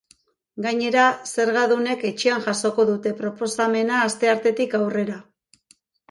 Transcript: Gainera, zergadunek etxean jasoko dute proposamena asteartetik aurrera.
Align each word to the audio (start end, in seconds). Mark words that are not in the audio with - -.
Gainera, 0.65 1.01
zergadunek 1.31 2.05
etxean 2.09 2.41
jasoko 2.45 2.85
dute 2.91 3.11
proposamena 3.19 3.99
asteartetik 4.07 4.73
aurrera. 4.79 5.19